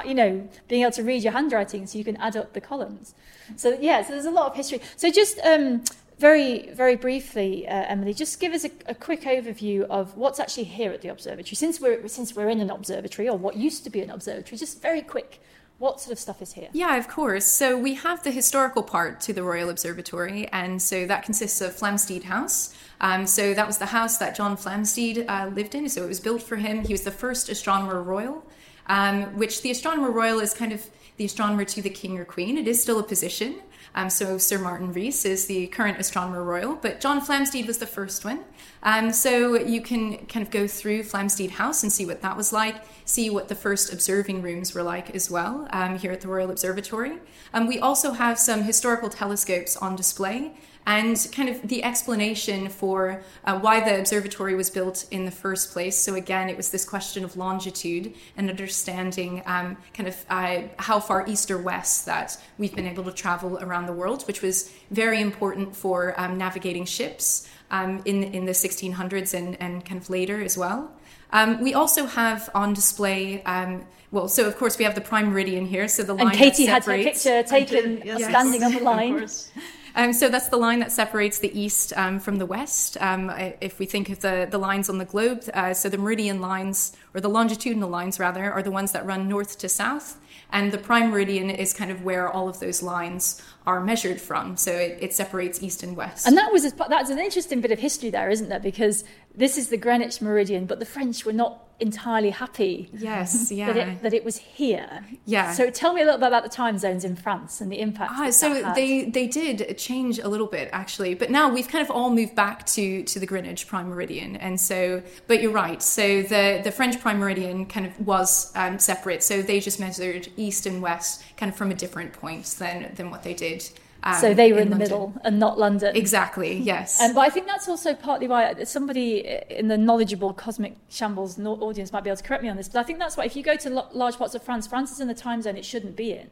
[0.06, 3.15] you know, being able to read your handwriting so you can add up the columns.
[3.56, 4.82] So yeah, so there's a lot of history.
[4.97, 5.84] So just um,
[6.17, 10.63] very, very briefly, uh, Emily, just give us a, a quick overview of what's actually
[10.63, 11.56] here at the observatory.
[11.56, 14.82] Since we're since we're in an observatory, or what used to be an observatory, just
[14.82, 15.41] very quick.
[15.78, 16.69] What sort of stuff is here?
[16.71, 17.43] Yeah, of course.
[17.43, 21.75] So we have the historical part to the Royal Observatory, and so that consists of
[21.75, 22.73] Flamsteed House.
[23.01, 25.89] Um, so that was the house that John Flamsteed uh, lived in.
[25.89, 26.86] So it was built for him.
[26.86, 28.45] He was the first astronomer royal,
[28.88, 32.58] um, which the astronomer royal is kind of the astronomer to the king or queen.
[32.58, 33.62] It is still a position.
[33.93, 37.88] Um, so Sir Martin Rees is the current astronomer royal, but John Flamsteed was the
[37.88, 38.41] first one.
[38.84, 42.51] Um, so you can kind of go through Flamsteed House and see what that was
[42.51, 46.28] like, see what the first observing rooms were like as well um, here at the
[46.28, 47.19] Royal Observatory.
[47.54, 50.51] Um, we also have some historical telescopes on display
[50.87, 55.71] and kind of the explanation for uh, why the observatory was built in the first
[55.71, 55.97] place.
[55.97, 60.99] So, again, it was this question of longitude and understanding um, kind of uh, how
[60.99, 64.71] far east or west that we've been able to travel around the world, which was
[64.91, 70.09] very important for um, navigating ships um, in, in the 1600s and, and kind of
[70.09, 70.91] later as well.
[71.31, 75.31] Um, we also have on display, um, well, so of course we have the prime
[75.31, 75.87] meridian here.
[75.87, 79.59] So the line And Katie had her picture taken Yes, of standing on course, the
[79.59, 79.63] line.
[79.95, 82.97] Um, so that's the line that separates the east um, from the west.
[82.99, 83.29] Um,
[83.62, 86.95] if we think of the, the lines on the globe, uh, so the meridian lines,
[87.13, 90.19] or the longitudinal lines rather, are the ones that run north to south.
[90.51, 94.58] And the prime meridian is kind of where all of those lines are measured from.
[94.58, 96.27] So it, it separates east and west.
[96.27, 98.60] And that was a, that's an interesting bit of history there, isn't there?
[98.60, 103.65] Because this is the Greenwich meridian, but the French were not entirely happy yes, yeah.
[103.73, 105.05] that it that it was here.
[105.25, 105.51] Yeah.
[105.51, 108.11] So tell me a little bit about the time zones in France and the impact.
[108.15, 111.91] Ah, so they they did change a little bit actually, but now we've kind of
[111.91, 115.01] all moved back to to the Greenwich prime meridian, and so.
[115.27, 115.81] But you're right.
[115.81, 120.29] So the the French prime meridian kind of was um, separate, so they just measured
[120.38, 123.69] east and west, kind of from a different point than than what they did.
[124.05, 124.77] Um, so they were in, the London.
[124.77, 125.95] middle and not London.
[125.95, 126.57] Exactly.
[126.57, 127.01] Yes.
[127.01, 131.91] Um, but I think that's also partly why somebody in the knowledgeable Cosmic Shambles audience
[131.91, 132.69] might be able to correct me on this.
[132.69, 134.91] But I think that's why if you go to lo- large parts of France, France
[134.91, 136.29] is in the time zone it shouldn't be in.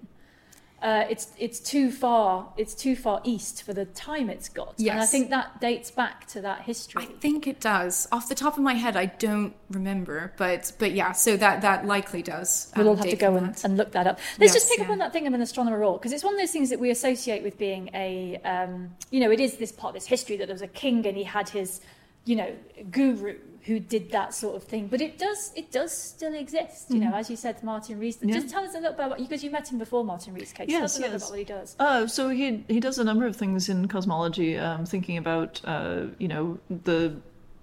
[0.84, 2.52] Uh, it's it's too far.
[2.58, 4.74] It's too far east for the time it's got.
[4.78, 4.94] Yes.
[4.94, 7.04] And I think that dates back to that history.
[7.04, 8.08] I think it does.
[8.12, 11.14] Off the top of my head, I don't remember, but but yeah.
[11.14, 12.72] So that that likely does.
[12.76, 14.20] We'll all have to go and, and look that up.
[14.40, 16.34] Let's just Yes, pick up on that thing of an astronomer role because it's one
[16.34, 19.72] of those things that we associate with being a, um, you know, it is this
[19.72, 21.82] part of this history that there was a king and he had his,
[22.26, 22.54] you know,
[22.92, 24.88] guru who did that sort of thing.
[24.88, 26.92] But it does, it does still exist.
[26.92, 28.18] You know, as you said, Martin Rees.
[28.18, 28.30] Mm-hmm.
[28.30, 28.36] Yeah.
[28.36, 30.52] Just tell us a little bit about because you met him before, Martin Rees.
[30.52, 30.68] Kate.
[30.70, 31.24] tell us Yes, a little bit yes.
[31.24, 31.76] about what he does.
[31.80, 36.08] Uh, so he he does a number of things in cosmology, um, thinking about uh,
[36.18, 37.16] you know the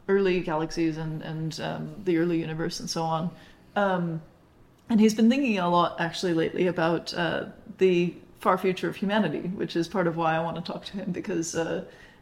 [0.08, 3.30] early galaxies and and um, the early universe and so on.
[3.76, 4.22] Um,
[4.88, 7.44] and he's been thinking a lot actually lately about uh,
[7.78, 10.92] the far future of humanity, which is part of why I want to talk to
[10.94, 11.54] him because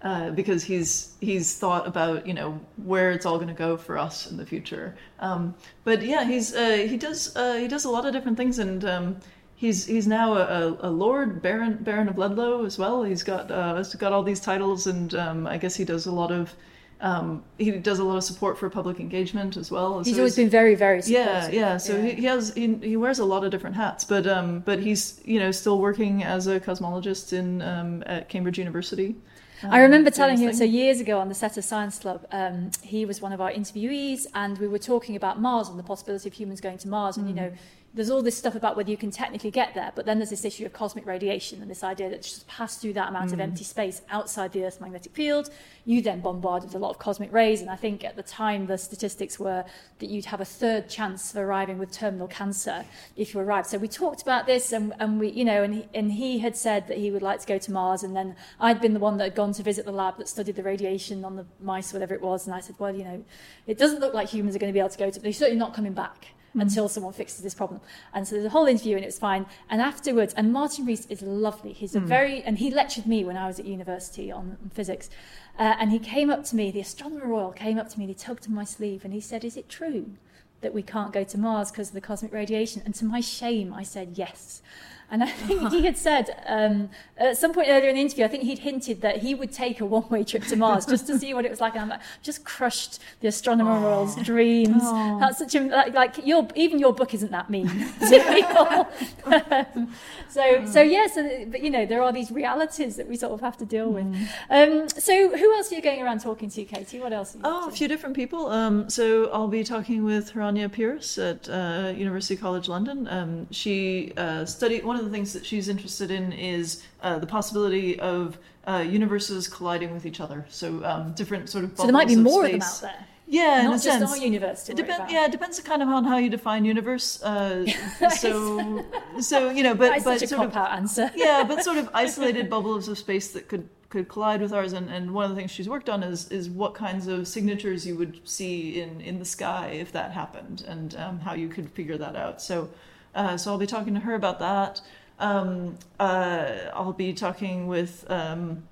[0.03, 3.99] uh, because he's he's thought about you know where it's all going to go for
[3.99, 4.97] us in the future.
[5.21, 8.59] Um, but yeah, he's uh, he does uh, he does a lot of different things
[8.59, 8.85] and.
[8.85, 9.17] Um,
[9.61, 13.03] He's he's now a, a, Lord Baron Baron of Ludlow as well.
[13.03, 16.13] He's got uh, he's got all these titles, and um, I guess he does a
[16.13, 16.55] lot of
[17.01, 20.03] um, he does a lot of support for public engagement as well.
[20.03, 21.55] He's So always been very, very yeah, supportive.
[21.55, 21.77] yeah.
[21.77, 24.81] So He, he has he, he wears a lot of different hats, but um, but
[24.81, 29.17] he's you know still working as a cosmologist in um, at Cambridge University.
[29.62, 32.27] I remember telling him so years ago on the set of Science Club.
[32.31, 35.83] Um, he was one of our interviewees, and we were talking about Mars and the
[35.83, 37.16] possibility of humans going to Mars.
[37.16, 37.37] And you Mm.
[37.37, 37.53] know,
[37.94, 40.44] there's all this stuff about whether you can technically get there, but then there's this
[40.44, 43.33] issue of cosmic radiation and this idea that just pass through that amount Mm.
[43.35, 45.51] of empty space outside the Earth's magnetic field,
[45.87, 47.62] you then bombard with a lot of cosmic rays.
[47.62, 49.64] And I think at the time the statistics were
[50.01, 52.85] that you'd have a third chance of arriving with terminal cancer
[53.16, 53.68] if you arrived.
[53.68, 56.57] So we talked about this, and, and we, you know, and he, and he had
[56.57, 59.16] said that he would like to go to Mars, and then I'd been the one
[59.16, 62.14] that had gone to visit the lab that studied the radiation on the mice, whatever
[62.14, 63.24] it was, and I said, well, you know,
[63.66, 65.18] it doesn't look like humans are going to be able to go to.
[65.18, 66.29] They're certainly not coming back.
[66.61, 67.81] Until someone fixes this problem.
[68.12, 69.47] And so there's a whole interview and it was fine.
[69.68, 71.73] And afterwards, and Martin Rees is lovely.
[71.73, 75.11] He's a very, and he lectured me when I was at university on, on physics.
[75.59, 78.11] Uh, and he came up to me, the astronomer royal came up to me, and
[78.11, 80.12] he tugged on my sleeve and he said, Is it true
[80.61, 82.83] that we can't go to Mars because of the cosmic radiation?
[82.85, 84.62] And to my shame, I said yes.
[85.11, 88.29] And I think he had said um, at some point earlier in the interview, I
[88.29, 91.33] think he'd hinted that he would take a one-way trip to Mars just to see
[91.33, 91.73] what it was like.
[91.75, 94.83] And I'm like, just crushed the astronomer royal's dreams.
[94.83, 97.68] That's such a like, like your even your book isn't that mean
[98.01, 98.87] to people.
[99.33, 99.92] Um,
[100.29, 101.07] so so yeah.
[101.07, 103.90] So but you know there are these realities that we sort of have to deal
[103.90, 104.07] with.
[104.51, 107.01] Um, so who else are you going around talking to, Katie?
[107.01, 107.35] What else?
[107.35, 108.49] Are you Oh, a few different people.
[108.49, 113.09] Um, so I'll be talking with Hiranya Peiris at uh, University College London.
[113.09, 117.27] Um, she uh, studied one of the things that she's interested in is uh, the
[117.27, 120.47] possibility of uh, universes colliding with each other.
[120.49, 121.77] So um, different sort of.
[121.77, 122.85] So there might be more of them space.
[122.85, 123.07] out there.
[123.31, 124.11] Yeah, in Not a just sense.
[124.11, 125.01] our universe to It worry depends.
[125.01, 125.11] about.
[125.13, 127.23] Yeah, it depends kind of on how you define universe.
[127.23, 127.67] Uh,
[128.17, 128.85] so,
[129.21, 131.11] so you know, but but a sort of answer.
[131.15, 134.73] yeah, but sort of isolated bubbles of space that could could collide with ours.
[134.73, 137.87] And, and one of the things she's worked on is is what kinds of signatures
[137.87, 141.69] you would see in in the sky if that happened, and um, how you could
[141.71, 142.41] figure that out.
[142.41, 142.71] So,
[143.14, 144.81] uh, so I'll be talking to her about that.
[145.18, 148.05] Um, uh, I'll be talking with.
[148.09, 148.64] Um,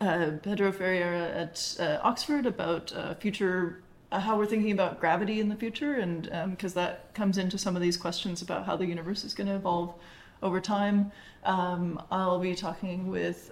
[0.00, 5.48] uh, Pedro Ferreira at uh, Oxford about uh, future, how we're thinking about gravity in
[5.48, 9.24] the future, and because that comes into some of these questions about how the universe
[9.24, 9.92] is going to evolve
[10.40, 11.10] over time.
[11.42, 13.50] Um, I'll be talking with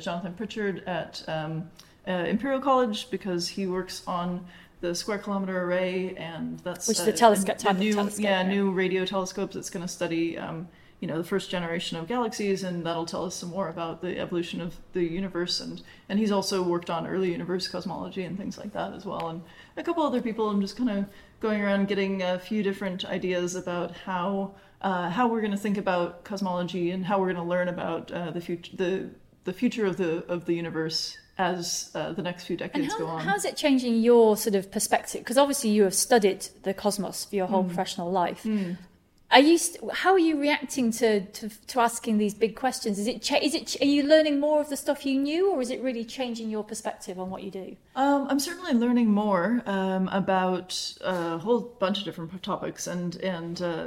[0.00, 1.70] Jonathan Pritchard at um,
[2.06, 4.46] Imperial College because he works on
[4.82, 8.48] the Square Kilometer Array, and that's Which is the telescope new, telescope, yeah, yeah.
[8.48, 10.36] new radio telescope that's going to study.
[10.36, 10.68] Um,
[11.00, 14.20] you know the first generation of galaxies and that'll tell us some more about the
[14.20, 18.56] evolution of the universe and and he's also worked on early universe cosmology and things
[18.56, 19.42] like that as well and
[19.76, 21.04] a couple other people i'm just kind of
[21.40, 25.76] going around getting a few different ideas about how uh, how we're going to think
[25.76, 29.10] about cosmology and how we're going to learn about uh, the future the
[29.42, 33.24] the future of the of the universe as uh, the next few decades go on
[33.24, 35.20] how's it changing your sort of perspective?
[35.22, 37.50] Because obviously you have studied the cosmos for your Mm.
[37.50, 38.46] whole professional life.
[39.30, 39.56] Are you?
[39.56, 42.98] St- how are you reacting to, to to asking these big questions?
[42.98, 43.22] Is it?
[43.22, 43.66] Cha- is it?
[43.66, 46.50] ch- Are you learning more of the stuff you knew, or is it really changing
[46.50, 47.74] your perspective on what you do?
[47.96, 53.62] Um, I'm certainly learning more um, about a whole bunch of different topics, and and
[53.62, 53.86] uh,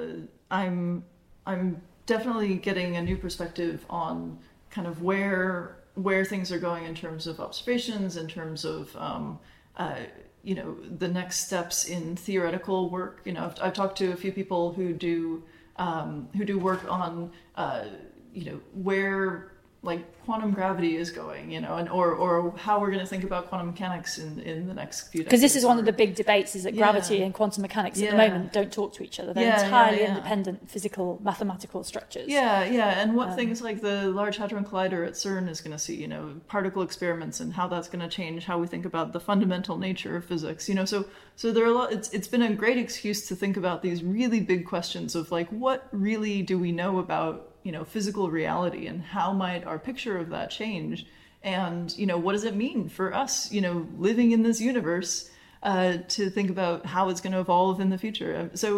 [0.49, 1.03] I'm
[1.45, 4.39] I'm definitely getting a new perspective on
[4.71, 9.39] kind of where where things are going in terms of observations, in terms of um,
[9.77, 9.95] uh,
[10.43, 13.21] you know the next steps in theoretical work.
[13.25, 15.43] You know, I've, I've talked to a few people who do
[15.77, 17.85] um, who do work on uh,
[18.33, 19.54] you know where
[19.85, 23.23] like quantum gravity is going, you know, and or or how we're going to think
[23.23, 25.19] about quantum mechanics in in the next few.
[25.19, 25.25] Decades.
[25.29, 26.91] Because this is one of the big debates: is that Yeah.
[26.91, 29.33] gravity and quantum mechanics at the moment don't talk to each other.
[29.33, 30.09] They're Yeah, yeah, entirely yeah.
[30.09, 32.27] independent physical mathematical structures.
[32.27, 35.71] Yeah, yeah, and Um, what things like the Large Hadron Collider at CERN is going
[35.73, 38.85] to see, you know, particle experiments and how that's going to change how we think
[38.85, 40.67] about the fundamental nature of physics.
[40.67, 41.91] You know, so so there are a lot.
[41.91, 45.49] It's it's been a great excuse to think about these really big questions of like,
[45.49, 50.15] what really do we know about you know physical reality, and how might our picture
[50.23, 51.05] of that change,
[51.43, 55.29] and you know, what does it mean for us, you know, living in this universe,
[55.63, 58.31] uh, to think about how it's going to evolve in the future.
[58.39, 58.69] Um, So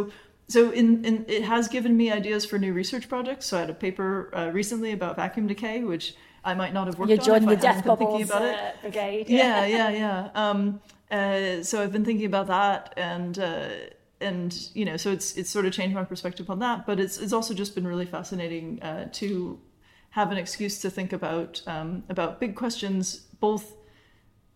[0.50, 3.46] so in, in it has given me ideas for new research projects.
[3.48, 6.98] So I had a paper uh, recently about vacuum decay, which I might not have
[6.98, 8.56] worked You're on if the I death hadn't been thinking about it.
[8.56, 9.30] uh, brigade.
[9.30, 10.30] Yeah, yeah, yeah.
[10.44, 10.80] Um,
[11.12, 13.70] uh, so I've been thinking about that, and uh,
[14.20, 16.86] and you know, so it's it's sort of changed my perspective on that.
[16.86, 19.60] But it's it's also just been really fascinating uh, to
[20.12, 23.74] have an excuse to think about um, about big questions, both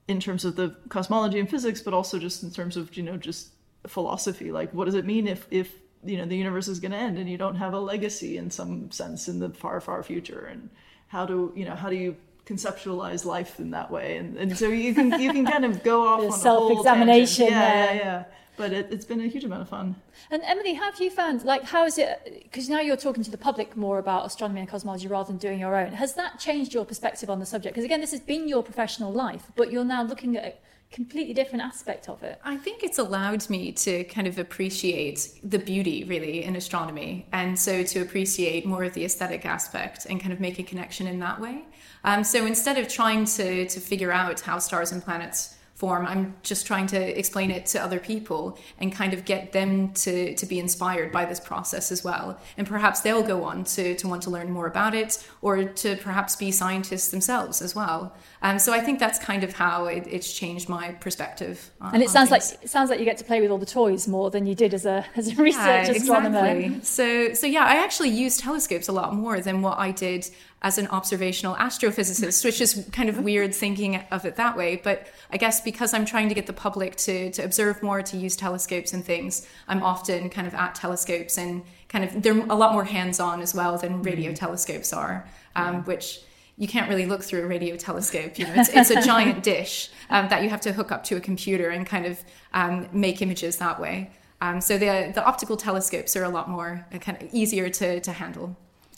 [0.07, 3.17] in terms of the cosmology and physics, but also just in terms of you know
[3.17, 3.49] just
[3.87, 4.51] philosophy.
[4.51, 7.17] Like, what does it mean if if you know the universe is going to end
[7.17, 10.45] and you don't have a legacy in some sense in the far far future?
[10.45, 10.69] And
[11.07, 14.17] how do you know how do you conceptualize life in that way?
[14.17, 17.47] And and so you can you can kind of go off on a whole self-examination.
[17.47, 18.23] Yeah, yeah, yeah.
[18.61, 19.95] But it, it's been a huge amount of fun.
[20.29, 23.31] And Emily, how have you found, like, how is it, because now you're talking to
[23.31, 25.93] the public more about astronomy and cosmology rather than doing your own.
[25.93, 27.73] Has that changed your perspective on the subject?
[27.73, 30.53] Because again, this has been your professional life, but you're now looking at a
[30.93, 32.39] completely different aspect of it.
[32.43, 37.57] I think it's allowed me to kind of appreciate the beauty really in astronomy, and
[37.57, 41.17] so to appreciate more of the aesthetic aspect and kind of make a connection in
[41.21, 41.63] that way.
[42.03, 46.05] Um, so instead of trying to to figure out how stars and planets form.
[46.05, 50.35] I'm just trying to explain it to other people and kind of get them to,
[50.35, 52.39] to be inspired by this process as well.
[52.55, 55.95] And perhaps they'll go on to, to want to learn more about it or to
[55.95, 58.13] perhaps be scientists themselves as well.
[58.43, 61.71] Um, so I think that's kind of how it, it's changed my perspective.
[61.79, 63.67] On, and it sounds like it sounds like you get to play with all the
[63.67, 66.47] toys more than you did as a as a research yeah, astronomer.
[66.47, 66.83] Exactly.
[66.83, 70.27] So so yeah, I actually use telescopes a lot more than what I did
[70.63, 74.75] as an observational astrophysicist, which is kind of weird thinking of it that way.
[74.83, 78.17] But I guess because I'm trying to get the public to to observe more, to
[78.17, 82.55] use telescopes and things, I'm often kind of at telescopes and kind of they're a
[82.55, 86.21] lot more hands on as well than radio telescopes are, um, which
[86.61, 88.37] you can't really look through a radio telescope.
[88.37, 91.15] You know, it's, it's a giant dish um, that you have to hook up to
[91.15, 94.11] a computer and kind of um, make images that way.
[94.41, 97.99] Um, so the the optical telescopes are a lot more uh, kind of easier to
[98.01, 98.55] to handle.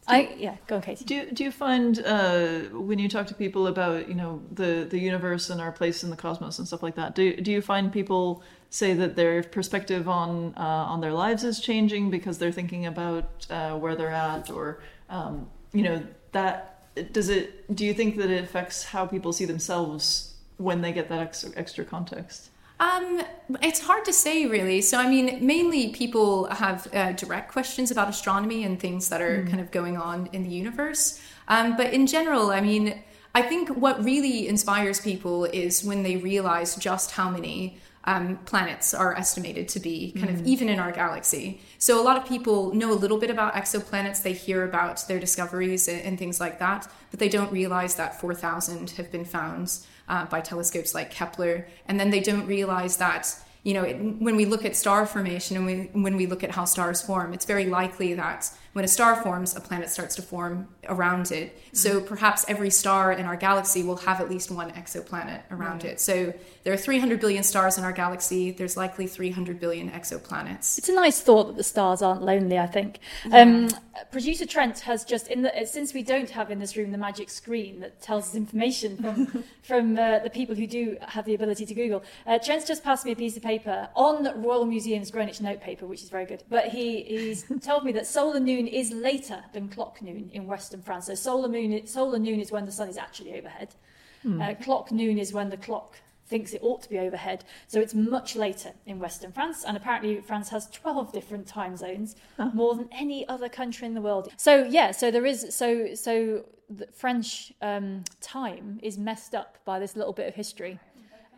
[0.09, 1.05] I yeah, go on, Katie.
[1.05, 4.99] Do do you find uh, when you talk to people about you know the the
[4.99, 7.15] universe and our place in the cosmos and stuff like that?
[7.15, 11.61] Do do you find people say that their perspective on uh, on their lives is
[11.61, 16.03] changing because they're thinking about uh, where they're at, or um, you know
[16.33, 16.72] that
[17.11, 17.73] does it?
[17.75, 21.51] Do you think that it affects how people see themselves when they get that extra,
[21.55, 22.49] extra context?
[22.79, 23.21] Um,
[23.61, 24.81] it's hard to say, really.
[24.81, 29.43] So, I mean, mainly people have uh, direct questions about astronomy and things that are
[29.43, 29.49] mm.
[29.49, 31.21] kind of going on in the universe.
[31.47, 33.01] Um, but in general, I mean,
[33.35, 38.93] I think what really inspires people is when they realize just how many um, planets
[38.93, 40.39] are estimated to be, kind mm.
[40.39, 41.61] of even in our galaxy.
[41.77, 44.21] So a lot of people know a little bit about exoplanets.
[44.21, 48.19] They hear about their discoveries and, and things like that, but they don't realize that
[48.19, 49.77] 4,000 have been found
[50.09, 51.67] uh, by telescopes like Kepler.
[51.87, 53.33] And then they don't realize that
[53.63, 56.51] you know, it, when we look at star formation and we, when we look at
[56.51, 60.21] how stars form, it's very likely that when a star forms, a planet starts to
[60.21, 61.55] form around it.
[61.55, 61.75] Mm-hmm.
[61.75, 65.89] So perhaps every star in our galaxy will have at least one exoplanet around mm-hmm.
[65.89, 65.99] it.
[65.99, 68.51] So there are 300 billion stars in our galaxy.
[68.51, 70.77] There's likely 300 billion exoplanets.
[70.77, 72.57] It's a nice thought that the stars aren't lonely.
[72.57, 72.99] I think.
[73.25, 73.41] Yeah.
[73.41, 73.69] Um,
[74.11, 77.29] Producer Trent has just in the since we don't have in this room the magic
[77.29, 81.65] screen that tells us information from from uh, the people who do have the ability
[81.65, 82.03] to Google.
[82.25, 85.85] Uh, Trent's just passed me a piece of paper on Royal Museum's Greenwich note paper,
[85.85, 86.43] which is very good.
[86.49, 90.81] But he he's told me that solar noon is later than clock noon in Western
[90.81, 91.07] France.
[91.07, 93.75] So solar moon, solar noon is when the sun is actually overhead.
[94.21, 94.41] Hmm.
[94.41, 97.43] Uh, clock noon is when the clock thinks it ought to be overhead.
[97.67, 102.15] So it's much later in Western France, and apparently France has 12 different time zones,
[102.37, 102.51] huh.
[102.53, 104.31] more than any other country in the world.
[104.37, 109.79] So yeah, so there is so so the French um, time is messed up by
[109.79, 110.79] this little bit of history.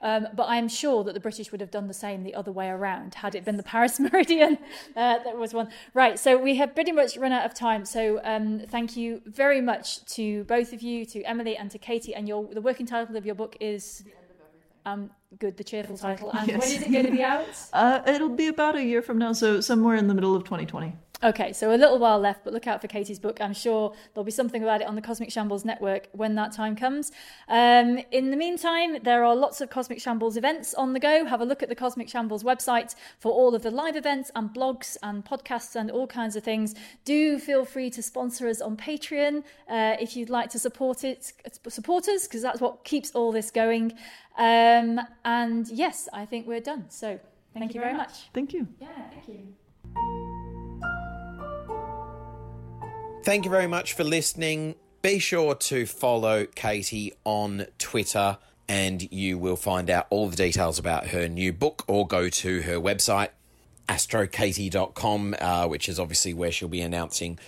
[0.06, 2.52] Um, but I am sure that the British would have done the same the other
[2.52, 4.60] way around had it been the Paris Meridian
[4.96, 5.70] uh, that was one.
[5.96, 7.86] Right, so we have pretty much run out of time.
[7.86, 12.14] So um, thank you very much to both of you, to Emily and to Katie.
[12.14, 14.04] And your the working title of your book is.
[14.88, 16.30] Um, good, the cheerful title.
[16.38, 16.60] And yes.
[16.60, 17.48] when is it going to be out?
[17.74, 20.96] Uh, it'll be about a year from now, so somewhere in the middle of 2020.
[21.26, 23.42] Okay, so a little while left, but look out for Katie's book.
[23.42, 26.76] I'm sure there'll be something about it on the Cosmic Shambles network when that time
[26.76, 27.12] comes.
[27.48, 31.26] Um, in the meantime, there are lots of Cosmic Shambles events on the go.
[31.26, 34.54] Have a look at the Cosmic Shambles website for all of the live events and
[34.54, 36.76] blogs and podcasts and all kinds of things.
[37.06, 41.34] Do feel free to sponsor us on Patreon uh, if you'd like to support it,
[41.68, 43.94] support us, because that's what keeps all this going.
[44.38, 46.86] Um, and yes, I think we're done.
[46.90, 47.22] So thank,
[47.56, 48.10] thank you, you very much.
[48.10, 48.30] much.
[48.32, 48.68] Thank you.
[48.80, 50.45] Yeah, thank you.
[53.26, 54.76] Thank you very much for listening.
[55.02, 58.38] Be sure to follow Katie on Twitter
[58.70, 62.62] and you will find out all the details about her new book or go to
[62.62, 63.30] her website,
[63.90, 67.40] astrokatie.com, uh, which is obviously where she'll be announcing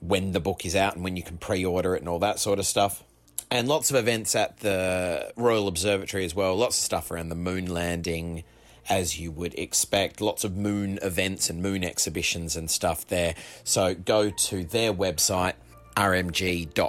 [0.00, 2.40] when the book is out and when you can pre order it and all that
[2.40, 3.04] sort of stuff.
[3.52, 7.36] And lots of events at the Royal Observatory as well, lots of stuff around the
[7.36, 8.42] moon landing
[8.88, 10.20] as you would expect.
[10.20, 13.34] Lots of moon events and moon exhibitions and stuff there.
[13.64, 15.54] So go to their website,
[15.96, 16.86] rmg.co.uk,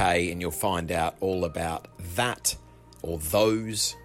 [0.00, 2.56] and you'll find out all about that
[3.02, 3.96] or those.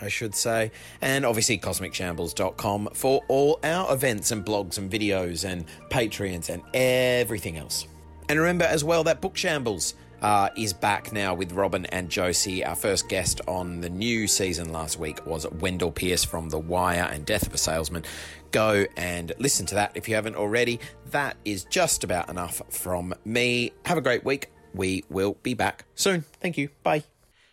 [0.00, 5.64] I should say, and obviously cosmicshambles.com for all our events and blogs and videos and
[5.90, 7.84] Patreons and everything else.
[8.28, 12.64] And remember as well that Book Shambles uh, is back now with Robin and Josie.
[12.64, 17.08] Our first guest on the new season last week was Wendell Pierce from The Wire
[17.10, 18.04] and Death of a Salesman.
[18.50, 20.80] Go and listen to that if you haven't already.
[21.10, 23.72] That is just about enough from me.
[23.84, 24.50] Have a great week.
[24.74, 26.24] We will be back soon.
[26.40, 26.68] Thank you.
[26.82, 27.04] Bye.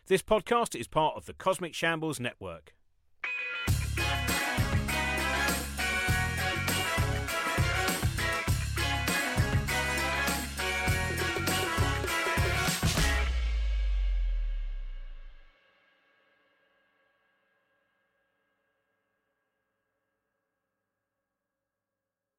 [0.08, 2.75] This podcast is part of the Cosmic Shambles Network.